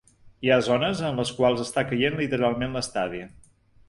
[0.45, 3.21] Hi ha zones en les quals està caient literalment l’estadi.